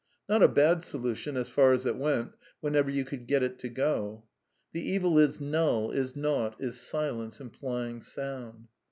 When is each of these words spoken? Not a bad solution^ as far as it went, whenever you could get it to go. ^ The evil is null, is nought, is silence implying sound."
Not 0.27 0.41
a 0.41 0.47
bad 0.47 0.79
solution^ 0.79 1.37
as 1.37 1.47
far 1.47 1.73
as 1.73 1.85
it 1.85 1.95
went, 1.95 2.31
whenever 2.59 2.89
you 2.89 3.05
could 3.05 3.27
get 3.27 3.43
it 3.43 3.59
to 3.59 3.69
go. 3.69 4.23
^ 4.25 4.25
The 4.71 4.81
evil 4.81 5.19
is 5.19 5.39
null, 5.39 5.91
is 5.91 6.15
nought, 6.15 6.55
is 6.59 6.79
silence 6.79 7.39
implying 7.39 8.01
sound." 8.01 8.69